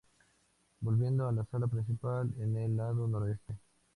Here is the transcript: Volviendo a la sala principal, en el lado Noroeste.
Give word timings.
Volviendo 0.79 1.27
a 1.27 1.31
la 1.31 1.45
sala 1.45 1.67
principal, 1.67 2.27
en 2.39 2.57
el 2.57 2.75
lado 2.75 3.07
Noroeste. 3.07 3.53